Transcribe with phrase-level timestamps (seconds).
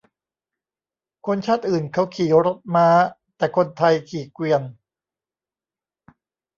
[1.27, 2.87] คนชาติอื่นเขาขี่รถม้า
[3.37, 4.61] แต่คนไทยขี่เกวียน